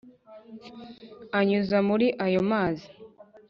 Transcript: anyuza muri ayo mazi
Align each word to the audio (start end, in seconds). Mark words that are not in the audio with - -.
anyuza 1.39 1.77
muri 1.87 2.07
ayo 2.25 2.41
mazi 2.51 2.87